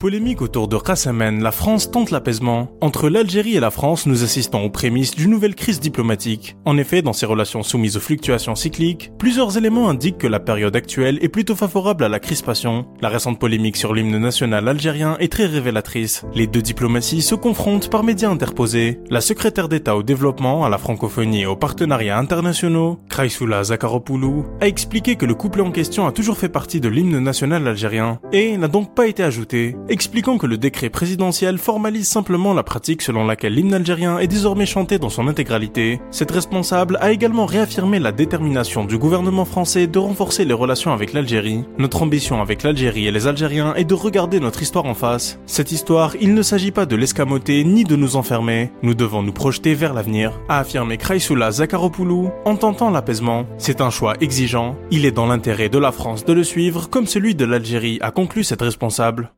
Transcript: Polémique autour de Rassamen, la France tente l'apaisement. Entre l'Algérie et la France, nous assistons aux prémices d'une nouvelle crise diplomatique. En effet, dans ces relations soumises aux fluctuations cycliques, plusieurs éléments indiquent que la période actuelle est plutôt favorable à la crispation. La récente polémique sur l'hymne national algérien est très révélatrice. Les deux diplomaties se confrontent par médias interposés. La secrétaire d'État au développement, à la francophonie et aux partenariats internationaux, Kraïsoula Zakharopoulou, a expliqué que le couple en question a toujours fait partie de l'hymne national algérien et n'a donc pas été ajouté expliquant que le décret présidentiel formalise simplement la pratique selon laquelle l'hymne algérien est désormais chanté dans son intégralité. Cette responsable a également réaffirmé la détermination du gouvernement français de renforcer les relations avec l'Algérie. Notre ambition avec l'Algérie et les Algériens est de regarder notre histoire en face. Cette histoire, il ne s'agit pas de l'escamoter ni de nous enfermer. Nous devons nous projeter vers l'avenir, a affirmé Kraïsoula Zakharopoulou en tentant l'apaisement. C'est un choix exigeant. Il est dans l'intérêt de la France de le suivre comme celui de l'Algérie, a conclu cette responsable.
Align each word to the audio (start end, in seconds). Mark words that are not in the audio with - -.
Polémique 0.00 0.40
autour 0.40 0.66
de 0.66 0.76
Rassamen, 0.76 1.42
la 1.42 1.52
France 1.52 1.90
tente 1.90 2.10
l'apaisement. 2.10 2.70
Entre 2.80 3.10
l'Algérie 3.10 3.56
et 3.56 3.60
la 3.60 3.70
France, 3.70 4.06
nous 4.06 4.24
assistons 4.24 4.64
aux 4.64 4.70
prémices 4.70 5.14
d'une 5.14 5.30
nouvelle 5.30 5.54
crise 5.54 5.78
diplomatique. 5.78 6.56
En 6.64 6.78
effet, 6.78 7.02
dans 7.02 7.12
ces 7.12 7.26
relations 7.26 7.62
soumises 7.62 7.98
aux 7.98 8.00
fluctuations 8.00 8.54
cycliques, 8.54 9.12
plusieurs 9.18 9.58
éléments 9.58 9.90
indiquent 9.90 10.16
que 10.16 10.26
la 10.26 10.40
période 10.40 10.74
actuelle 10.74 11.18
est 11.20 11.28
plutôt 11.28 11.54
favorable 11.54 12.02
à 12.02 12.08
la 12.08 12.18
crispation. 12.18 12.86
La 13.02 13.10
récente 13.10 13.38
polémique 13.38 13.76
sur 13.76 13.92
l'hymne 13.92 14.16
national 14.16 14.68
algérien 14.68 15.18
est 15.20 15.30
très 15.30 15.44
révélatrice. 15.44 16.24
Les 16.34 16.46
deux 16.46 16.62
diplomaties 16.62 17.20
se 17.20 17.34
confrontent 17.34 17.90
par 17.90 18.02
médias 18.02 18.30
interposés. 18.30 19.00
La 19.10 19.20
secrétaire 19.20 19.68
d'État 19.68 19.96
au 19.96 20.02
développement, 20.02 20.64
à 20.64 20.70
la 20.70 20.78
francophonie 20.78 21.42
et 21.42 21.46
aux 21.46 21.56
partenariats 21.56 22.18
internationaux, 22.18 22.96
Kraïsoula 23.10 23.64
Zakharopoulou, 23.64 24.46
a 24.62 24.66
expliqué 24.66 25.16
que 25.16 25.26
le 25.26 25.34
couple 25.34 25.60
en 25.60 25.70
question 25.70 26.06
a 26.06 26.12
toujours 26.12 26.38
fait 26.38 26.48
partie 26.48 26.80
de 26.80 26.88
l'hymne 26.88 27.18
national 27.18 27.68
algérien 27.68 28.18
et 28.32 28.56
n'a 28.56 28.68
donc 28.68 28.94
pas 28.94 29.06
été 29.06 29.22
ajouté 29.22 29.76
expliquant 29.90 30.38
que 30.38 30.46
le 30.46 30.56
décret 30.56 30.88
présidentiel 30.88 31.58
formalise 31.58 32.08
simplement 32.08 32.54
la 32.54 32.62
pratique 32.62 33.02
selon 33.02 33.26
laquelle 33.26 33.54
l'hymne 33.54 33.74
algérien 33.74 34.18
est 34.18 34.28
désormais 34.28 34.66
chanté 34.66 34.98
dans 34.98 35.08
son 35.08 35.28
intégralité. 35.28 36.00
Cette 36.10 36.30
responsable 36.30 36.96
a 37.00 37.10
également 37.10 37.44
réaffirmé 37.44 37.98
la 37.98 38.12
détermination 38.12 38.84
du 38.84 38.98
gouvernement 38.98 39.44
français 39.44 39.86
de 39.86 39.98
renforcer 39.98 40.44
les 40.44 40.54
relations 40.54 40.92
avec 40.92 41.12
l'Algérie. 41.12 41.64
Notre 41.78 42.02
ambition 42.02 42.40
avec 42.40 42.62
l'Algérie 42.62 43.06
et 43.06 43.10
les 43.10 43.26
Algériens 43.26 43.74
est 43.74 43.84
de 43.84 43.94
regarder 43.94 44.40
notre 44.40 44.62
histoire 44.62 44.86
en 44.86 44.94
face. 44.94 45.38
Cette 45.46 45.72
histoire, 45.72 46.14
il 46.20 46.34
ne 46.34 46.42
s'agit 46.42 46.70
pas 46.70 46.86
de 46.86 46.96
l'escamoter 46.96 47.64
ni 47.64 47.84
de 47.84 47.96
nous 47.96 48.16
enfermer. 48.16 48.70
Nous 48.82 48.94
devons 48.94 49.22
nous 49.22 49.32
projeter 49.32 49.74
vers 49.74 49.92
l'avenir, 49.92 50.38
a 50.48 50.60
affirmé 50.60 50.96
Kraïsoula 50.96 51.50
Zakharopoulou 51.50 52.30
en 52.44 52.56
tentant 52.56 52.90
l'apaisement. 52.90 53.44
C'est 53.58 53.80
un 53.80 53.90
choix 53.90 54.14
exigeant. 54.20 54.76
Il 54.90 55.04
est 55.04 55.12
dans 55.12 55.26
l'intérêt 55.26 55.68
de 55.68 55.78
la 55.78 55.92
France 55.92 56.24
de 56.24 56.32
le 56.32 56.44
suivre 56.44 56.88
comme 56.88 57.06
celui 57.06 57.34
de 57.34 57.44
l'Algérie, 57.44 57.98
a 58.00 58.10
conclu 58.10 58.44
cette 58.44 58.62
responsable. 58.62 59.32